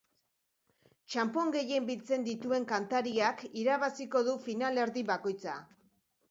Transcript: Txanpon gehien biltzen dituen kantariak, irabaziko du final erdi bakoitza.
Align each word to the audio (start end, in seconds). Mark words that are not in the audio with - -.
Txanpon 1.15 1.51
gehien 1.55 1.85
biltzen 1.89 2.25
dituen 2.27 2.65
kantariak, 2.71 3.45
irabaziko 3.65 4.23
du 4.31 4.35
final 4.49 4.83
erdi 4.87 5.05
bakoitza. 5.13 5.61